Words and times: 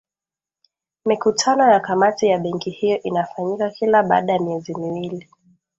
mikutano 1.05 1.71
ya 1.71 1.79
kamati 1.79 2.25
ya 2.27 2.39
benki 2.39 2.69
hiyo 2.69 3.01
inafanyika 3.03 3.69
kila 3.69 4.03
baada 4.03 4.33
ya 4.33 4.39
miezi 4.39 4.75
miwili 4.75 5.29